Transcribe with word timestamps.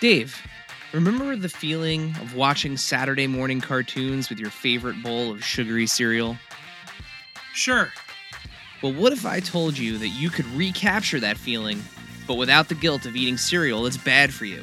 Dave, 0.00 0.40
remember 0.94 1.36
the 1.36 1.50
feeling 1.50 2.16
of 2.22 2.34
watching 2.34 2.78
Saturday 2.78 3.26
morning 3.26 3.60
cartoons 3.60 4.30
with 4.30 4.38
your 4.38 4.48
favorite 4.48 5.02
bowl 5.02 5.30
of 5.30 5.44
sugary 5.44 5.86
cereal? 5.86 6.38
Sure. 7.52 7.92
Well, 8.82 8.94
what 8.94 9.12
if 9.12 9.26
I 9.26 9.40
told 9.40 9.76
you 9.76 9.98
that 9.98 10.08
you 10.08 10.30
could 10.30 10.46
recapture 10.46 11.20
that 11.20 11.36
feeling, 11.36 11.82
but 12.26 12.36
without 12.36 12.70
the 12.70 12.74
guilt 12.74 13.04
of 13.04 13.14
eating 13.14 13.36
cereal 13.36 13.82
that's 13.82 13.98
bad 13.98 14.32
for 14.32 14.46
you? 14.46 14.62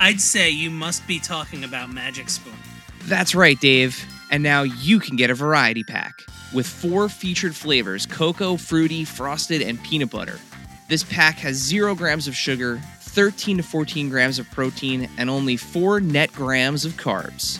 I'd 0.00 0.20
say 0.20 0.50
you 0.50 0.70
must 0.70 1.06
be 1.06 1.20
talking 1.20 1.62
about 1.62 1.92
Magic 1.92 2.28
Spoon. 2.28 2.56
That's 3.04 3.32
right, 3.32 3.60
Dave. 3.60 4.04
And 4.32 4.42
now 4.42 4.64
you 4.64 4.98
can 4.98 5.14
get 5.14 5.30
a 5.30 5.34
variety 5.34 5.84
pack 5.84 6.24
with 6.52 6.66
four 6.66 7.08
featured 7.08 7.54
flavors 7.54 8.06
cocoa, 8.06 8.56
fruity, 8.56 9.04
frosted, 9.04 9.62
and 9.62 9.80
peanut 9.84 10.10
butter. 10.10 10.40
This 10.88 11.04
pack 11.04 11.36
has 11.36 11.54
zero 11.54 11.94
grams 11.94 12.26
of 12.26 12.34
sugar, 12.34 12.80
13 13.14 13.58
to 13.58 13.62
14 13.62 14.08
grams 14.08 14.38
of 14.38 14.50
protein, 14.50 15.08
and 15.16 15.30
only 15.30 15.56
4 15.56 16.00
net 16.00 16.32
grams 16.32 16.84
of 16.84 16.92
carbs. 16.94 17.58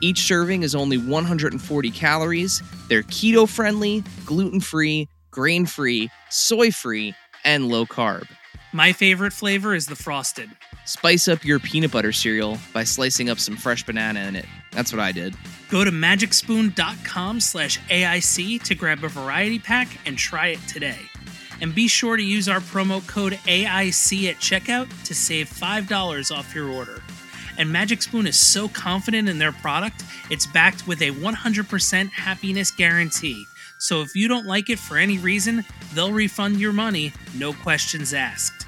Each 0.00 0.20
serving 0.20 0.62
is 0.62 0.74
only 0.74 0.98
140 0.98 1.90
calories. 1.90 2.62
They're 2.88 3.02
keto 3.02 3.48
friendly, 3.48 4.02
gluten 4.26 4.60
free, 4.60 5.08
grain 5.30 5.66
free, 5.66 6.10
soy 6.30 6.70
free, 6.70 7.14
and 7.44 7.68
low 7.68 7.86
carb. 7.86 8.26
My 8.72 8.92
favorite 8.92 9.32
flavor 9.32 9.74
is 9.74 9.86
the 9.86 9.96
frosted. 9.96 10.50
Spice 10.84 11.28
up 11.28 11.44
your 11.44 11.58
peanut 11.58 11.92
butter 11.92 12.12
cereal 12.12 12.58
by 12.72 12.84
slicing 12.84 13.30
up 13.30 13.38
some 13.38 13.56
fresh 13.56 13.84
banana 13.84 14.20
in 14.20 14.36
it. 14.36 14.46
That's 14.72 14.92
what 14.92 15.00
I 15.00 15.12
did. 15.12 15.34
Go 15.70 15.84
to 15.84 15.90
magicspoon.com 15.90 17.40
slash 17.40 17.78
AIC 17.88 18.62
to 18.64 18.74
grab 18.74 19.04
a 19.04 19.08
variety 19.08 19.58
pack 19.58 19.88
and 20.06 20.18
try 20.18 20.48
it 20.48 20.60
today. 20.68 20.98
And 21.60 21.74
be 21.74 21.88
sure 21.88 22.16
to 22.16 22.22
use 22.22 22.48
our 22.48 22.60
promo 22.60 23.06
code 23.06 23.34
AIC 23.46 24.28
at 24.30 24.36
checkout 24.36 24.88
to 25.04 25.14
save 25.14 25.48
$5 25.48 26.36
off 26.36 26.54
your 26.54 26.68
order. 26.68 27.02
And 27.56 27.70
Magic 27.70 28.02
Spoon 28.02 28.26
is 28.26 28.38
so 28.38 28.68
confident 28.68 29.28
in 29.28 29.38
their 29.38 29.52
product, 29.52 30.02
it's 30.30 30.46
backed 30.46 30.86
with 30.86 31.00
a 31.02 31.10
100% 31.12 32.10
happiness 32.10 32.70
guarantee. 32.70 33.46
So 33.78 34.00
if 34.00 34.16
you 34.16 34.28
don't 34.28 34.46
like 34.46 34.70
it 34.70 34.78
for 34.78 34.96
any 34.96 35.18
reason, 35.18 35.64
they'll 35.92 36.12
refund 36.12 36.60
your 36.60 36.72
money, 36.72 37.12
no 37.36 37.52
questions 37.52 38.14
asked. 38.14 38.66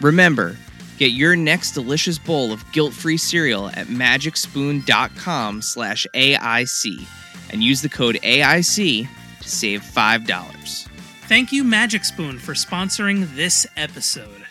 Remember, 0.00 0.56
get 0.98 1.12
your 1.12 1.36
next 1.36 1.72
delicious 1.72 2.18
bowl 2.18 2.52
of 2.52 2.70
guilt-free 2.72 3.16
cereal 3.16 3.68
at 3.70 3.88
magicspoon.com 3.88 5.62
slash 5.62 6.06
AIC 6.14 7.06
and 7.50 7.62
use 7.62 7.82
the 7.82 7.88
code 7.88 8.18
AIC 8.22 9.08
to 9.40 9.48
save 9.48 9.82
$5. 9.82 10.95
Thank 11.28 11.50
you, 11.50 11.64
Magic 11.64 12.04
Spoon, 12.04 12.38
for 12.38 12.52
sponsoring 12.54 13.34
this 13.34 13.66
episode. 13.76 14.46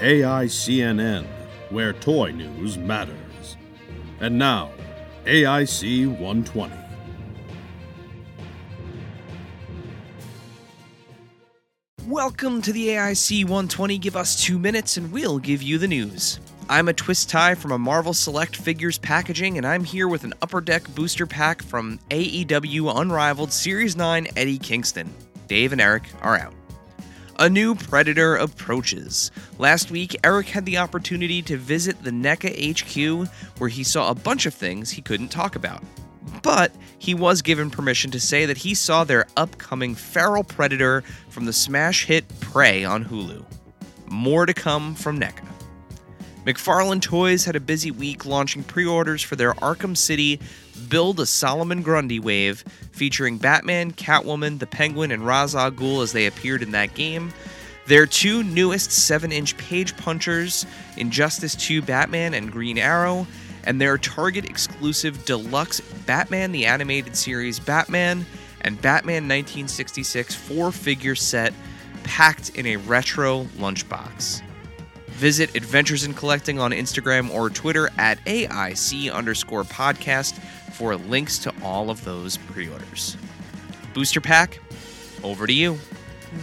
AICNN, 0.00 1.24
where 1.70 1.92
toy 1.92 2.32
news 2.32 2.76
matters. 2.76 3.56
And 4.18 4.36
now, 4.36 4.72
AIC 5.24 6.08
120. 6.08 6.74
Welcome 12.08 12.60
to 12.62 12.72
the 12.72 12.88
AIC 12.88 13.44
120. 13.44 13.98
Give 13.98 14.16
us 14.16 14.42
two 14.42 14.58
minutes 14.58 14.96
and 14.96 15.12
we'll 15.12 15.38
give 15.38 15.62
you 15.62 15.78
the 15.78 15.86
news. 15.86 16.40
I'm 16.72 16.88
a 16.88 16.94
twist 16.94 17.28
tie 17.28 17.54
from 17.54 17.70
a 17.70 17.78
Marvel 17.78 18.14
Select 18.14 18.56
Figures 18.56 18.96
packaging, 18.96 19.58
and 19.58 19.66
I'm 19.66 19.84
here 19.84 20.08
with 20.08 20.24
an 20.24 20.32
Upper 20.40 20.62
Deck 20.62 20.82
booster 20.94 21.26
pack 21.26 21.62
from 21.62 21.98
AEW 22.08 22.98
Unrivaled 22.98 23.52
Series 23.52 23.94
9 23.94 24.28
Eddie 24.36 24.56
Kingston. 24.56 25.12
Dave 25.48 25.72
and 25.72 25.82
Eric 25.82 26.04
are 26.22 26.38
out. 26.38 26.54
A 27.38 27.50
new 27.50 27.74
predator 27.74 28.36
approaches. 28.36 29.30
Last 29.58 29.90
week, 29.90 30.16
Eric 30.24 30.48
had 30.48 30.64
the 30.64 30.78
opportunity 30.78 31.42
to 31.42 31.58
visit 31.58 32.02
the 32.02 32.10
NECA 32.10 32.72
HQ 32.72 33.28
where 33.58 33.68
he 33.68 33.84
saw 33.84 34.08
a 34.08 34.14
bunch 34.14 34.46
of 34.46 34.54
things 34.54 34.90
he 34.90 35.02
couldn't 35.02 35.28
talk 35.28 35.56
about. 35.56 35.82
But 36.42 36.72
he 36.98 37.12
was 37.12 37.42
given 37.42 37.68
permission 37.68 38.10
to 38.12 38.18
say 38.18 38.46
that 38.46 38.56
he 38.56 38.74
saw 38.74 39.04
their 39.04 39.26
upcoming 39.36 39.94
feral 39.94 40.42
predator 40.42 41.02
from 41.28 41.44
the 41.44 41.52
smash 41.52 42.06
hit 42.06 42.24
Prey 42.40 42.82
on 42.82 43.04
Hulu. 43.04 43.44
More 44.06 44.46
to 44.46 44.54
come 44.54 44.94
from 44.94 45.20
NECA. 45.20 45.51
McFarlane 46.44 47.00
Toys 47.00 47.44
had 47.44 47.54
a 47.54 47.60
busy 47.60 47.92
week 47.92 48.26
launching 48.26 48.64
pre 48.64 48.84
orders 48.84 49.22
for 49.22 49.36
their 49.36 49.52
Arkham 49.54 49.96
City 49.96 50.40
Build 50.88 51.20
a 51.20 51.26
Solomon 51.26 51.82
Grundy 51.82 52.18
wave 52.18 52.64
featuring 52.90 53.38
Batman, 53.38 53.92
Catwoman, 53.92 54.58
the 54.58 54.66
Penguin, 54.66 55.12
and 55.12 55.24
Ra's 55.24 55.54
al 55.54 55.70
Ghul 55.70 56.02
as 56.02 56.12
they 56.12 56.26
appeared 56.26 56.62
in 56.62 56.72
that 56.72 56.94
game. 56.94 57.32
Their 57.86 58.06
two 58.06 58.42
newest 58.42 58.90
7 58.90 59.30
inch 59.30 59.56
page 59.56 59.96
punchers, 59.96 60.66
Injustice 60.96 61.54
2 61.54 61.82
Batman 61.82 62.34
and 62.34 62.50
Green 62.50 62.78
Arrow, 62.78 63.26
and 63.64 63.80
their 63.80 63.96
Target 63.96 64.46
exclusive 64.46 65.24
deluxe 65.24 65.80
Batman 66.06 66.50
the 66.50 66.66
Animated 66.66 67.16
Series 67.16 67.60
Batman 67.60 68.26
and 68.62 68.80
Batman 68.82 69.28
1966 69.28 70.34
four 70.34 70.72
figure 70.72 71.14
set 71.14 71.52
packed 72.02 72.50
in 72.50 72.66
a 72.66 72.76
retro 72.76 73.44
lunchbox. 73.58 74.42
Visit 75.22 75.54
Adventures 75.54 76.02
in 76.02 76.14
Collecting 76.14 76.58
on 76.58 76.72
Instagram 76.72 77.30
or 77.30 77.48
Twitter 77.48 77.90
at 77.96 78.18
AIC 78.24 79.12
underscore 79.14 79.62
podcast 79.62 80.34
for 80.72 80.96
links 80.96 81.38
to 81.38 81.54
all 81.62 81.90
of 81.90 82.02
those 82.02 82.36
pre 82.38 82.68
orders. 82.68 83.16
Booster 83.94 84.20
Pack, 84.20 84.58
over 85.22 85.46
to 85.46 85.52
you. 85.52 85.78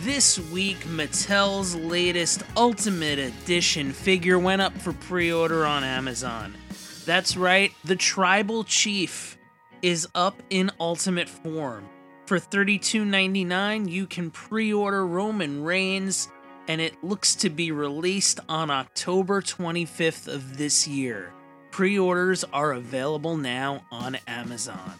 This 0.05 0.39
week, 0.39 0.77
Mattel's 0.85 1.75
latest 1.75 2.43
Ultimate 2.55 3.19
Edition 3.19 3.91
figure 3.91 4.39
went 4.39 4.61
up 4.61 4.71
for 4.77 4.93
pre 4.93 5.29
order 5.29 5.65
on 5.65 5.83
Amazon. 5.83 6.55
That's 7.03 7.35
right, 7.35 7.73
the 7.83 7.97
Tribal 7.97 8.63
Chief 8.63 9.37
is 9.81 10.07
up 10.15 10.41
in 10.49 10.71
Ultimate 10.79 11.27
form. 11.27 11.83
For 12.27 12.39
$32.99, 12.39 13.89
you 13.89 14.07
can 14.07 14.31
pre 14.31 14.71
order 14.71 15.05
Roman 15.05 15.65
Reigns, 15.65 16.29
and 16.69 16.79
it 16.79 17.03
looks 17.03 17.33
to 17.33 17.49
be 17.49 17.71
released 17.71 18.39
on 18.47 18.69
October 18.69 19.41
25th 19.41 20.31
of 20.31 20.57
this 20.57 20.87
year. 20.87 21.33
Pre 21.71 21.97
orders 21.97 22.43
are 22.53 22.73
available 22.73 23.35
now 23.35 23.83
on 23.91 24.17
Amazon. 24.27 24.93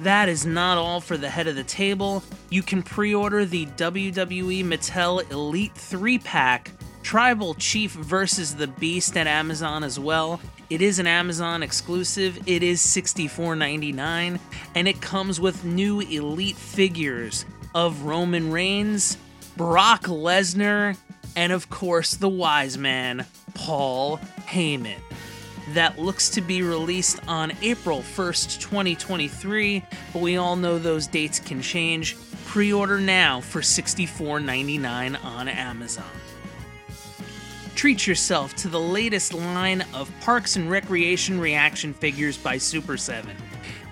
That 0.00 0.28
is 0.28 0.44
not 0.44 0.76
all 0.76 1.00
for 1.00 1.16
the 1.16 1.30
head 1.30 1.46
of 1.46 1.56
the 1.56 1.64
table. 1.64 2.22
You 2.50 2.62
can 2.62 2.82
pre 2.82 3.14
order 3.14 3.46
the 3.46 3.64
WWE 3.64 4.62
Mattel 4.62 5.28
Elite 5.30 5.74
3 5.74 6.18
pack 6.18 6.70
Tribal 7.02 7.54
Chief 7.54 7.92
versus 7.92 8.54
the 8.54 8.66
Beast 8.66 9.16
at 9.16 9.26
Amazon 9.26 9.84
as 9.84 9.98
well. 9.98 10.38
It 10.68 10.82
is 10.82 10.98
an 10.98 11.06
Amazon 11.06 11.62
exclusive. 11.62 12.38
It 12.46 12.62
is 12.62 12.82
$64.99 12.82 14.38
and 14.74 14.88
it 14.88 15.00
comes 15.00 15.40
with 15.40 15.64
new 15.64 16.00
elite 16.00 16.56
figures 16.56 17.46
of 17.74 18.02
Roman 18.02 18.50
Reigns, 18.50 19.16
Brock 19.56 20.02
Lesnar, 20.02 20.96
and 21.36 21.52
of 21.52 21.70
course 21.70 22.14
the 22.14 22.28
wise 22.28 22.76
man, 22.76 23.26
Paul 23.54 24.18
Heyman. 24.46 24.98
That 25.74 25.98
looks 25.98 26.30
to 26.30 26.40
be 26.40 26.62
released 26.62 27.20
on 27.28 27.52
April 27.60 28.00
1st, 28.00 28.60
2023, 28.60 29.82
but 30.12 30.22
we 30.22 30.36
all 30.36 30.56
know 30.56 30.78
those 30.78 31.06
dates 31.06 31.38
can 31.38 31.60
change. 31.60 32.16
Pre 32.46 32.72
order 32.72 33.00
now 33.00 33.40
for 33.40 33.60
$64.99 33.60 35.24
on 35.24 35.48
Amazon. 35.48 36.04
Treat 37.74 38.06
yourself 38.06 38.54
to 38.56 38.68
the 38.68 38.80
latest 38.80 39.34
line 39.34 39.84
of 39.92 40.10
Parks 40.22 40.56
and 40.56 40.70
Recreation 40.70 41.38
reaction 41.38 41.92
figures 41.92 42.38
by 42.38 42.56
Super 42.56 42.96
7. 42.96 43.36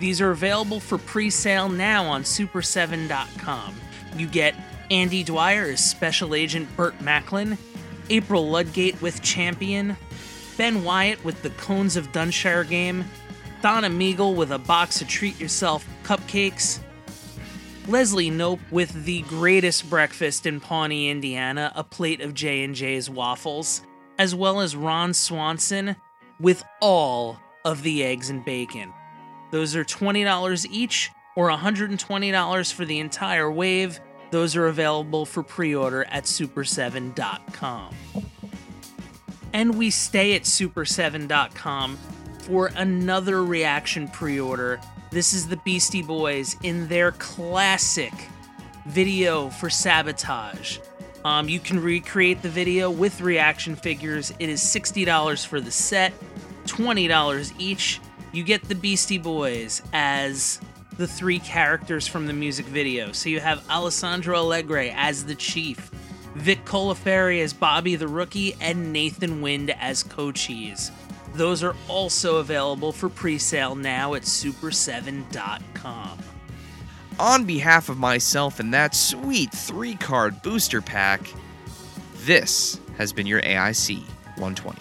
These 0.00 0.20
are 0.20 0.30
available 0.30 0.80
for 0.80 0.96
pre 0.96 1.28
sale 1.28 1.68
now 1.68 2.04
on 2.04 2.22
Super7.com. 2.22 3.74
You 4.16 4.26
get 4.26 4.54
Andy 4.90 5.24
Dwyer 5.24 5.64
as 5.64 5.84
Special 5.84 6.34
Agent 6.34 6.68
Burt 6.76 7.00
Macklin, 7.00 7.58
April 8.10 8.48
Ludgate 8.48 9.00
with 9.00 9.22
Champion, 9.22 9.96
Ben 10.56 10.84
Wyatt 10.84 11.24
with 11.24 11.42
the 11.42 11.50
Cones 11.50 11.96
of 11.96 12.12
Dunshire 12.12 12.68
game, 12.68 13.04
Donna 13.62 13.88
Meagle 13.88 14.34
with 14.36 14.52
a 14.52 14.58
box 14.58 15.00
of 15.00 15.08
treat 15.08 15.38
yourself 15.40 15.86
cupcakes, 16.02 16.80
Leslie 17.86 18.30
Knope 18.30 18.60
with 18.70 19.04
the 19.04 19.22
greatest 19.22 19.90
breakfast 19.90 20.46
in 20.46 20.60
Pawnee, 20.60 21.10
Indiana, 21.10 21.72
a 21.74 21.84
plate 21.84 22.20
of 22.22 22.32
J&J's 22.32 23.10
waffles, 23.10 23.82
as 24.18 24.34
well 24.34 24.60
as 24.60 24.74
Ron 24.74 25.12
Swanson 25.12 25.96
with 26.40 26.64
all 26.80 27.38
of 27.64 27.82
the 27.82 28.02
eggs 28.02 28.30
and 28.30 28.44
bacon. 28.44 28.92
Those 29.50 29.76
are 29.76 29.84
$20 29.84 30.66
each 30.70 31.10
or 31.36 31.50
$120 31.50 32.72
for 32.72 32.84
the 32.84 32.98
entire 32.98 33.50
wave. 33.50 34.00
Those 34.30 34.56
are 34.56 34.66
available 34.66 35.26
for 35.26 35.42
pre-order 35.42 36.04
at 36.06 36.24
super7.com. 36.24 37.94
And 39.52 39.78
we 39.78 39.90
stay 39.90 40.34
at 40.34 40.42
super7.com 40.42 41.96
for 42.40 42.70
another 42.76 43.44
reaction 43.44 44.08
pre 44.08 44.40
order. 44.40 44.80
This 45.10 45.32
is 45.32 45.48
the 45.48 45.56
Beastie 45.58 46.02
Boys 46.02 46.56
in 46.62 46.88
their 46.88 47.12
classic 47.12 48.12
video 48.86 49.48
for 49.50 49.70
Sabotage. 49.70 50.78
Um, 51.24 51.48
you 51.48 51.58
can 51.58 51.80
recreate 51.80 52.42
the 52.42 52.50
video 52.50 52.90
with 52.90 53.20
reaction 53.20 53.76
figures. 53.76 54.32
It 54.38 54.48
is 54.48 54.60
$60 54.60 55.46
for 55.46 55.60
the 55.60 55.70
set, 55.70 56.12
$20 56.66 57.54
each. 57.58 58.00
You 58.32 58.42
get 58.42 58.64
the 58.64 58.74
Beastie 58.74 59.18
Boys 59.18 59.80
as 59.92 60.60
the 60.96 61.06
three 61.06 61.38
characters 61.38 62.06
from 62.06 62.26
the 62.26 62.32
music 62.32 62.66
video. 62.66 63.12
So 63.12 63.28
you 63.28 63.40
have 63.40 63.66
Alasondro 63.68 64.36
Alegré 64.36 64.92
as 64.96 65.24
the 65.24 65.34
chief, 65.34 65.90
Vic 66.34 66.64
Colfari 66.64 67.42
as 67.42 67.52
Bobby 67.52 67.96
the 67.96 68.08
Rookie, 68.08 68.54
and 68.60 68.92
Nathan 68.92 69.40
Wind 69.42 69.70
as 69.70 70.02
Cochise. 70.02 70.90
Those 71.34 71.62
are 71.64 71.74
also 71.88 72.36
available 72.36 72.92
for 72.92 73.08
pre 73.08 73.38
sale 73.38 73.74
now 73.74 74.14
at 74.14 74.22
super7.com. 74.22 76.18
On 77.18 77.44
behalf 77.44 77.88
of 77.88 77.98
myself 77.98 78.58
and 78.58 78.74
that 78.74 78.94
sweet 78.94 79.52
three 79.52 79.94
card 79.94 80.42
booster 80.42 80.80
pack, 80.80 81.20
this 82.18 82.80
has 82.96 83.12
been 83.12 83.26
your 83.26 83.42
AIC 83.42 83.98
120. 84.36 84.80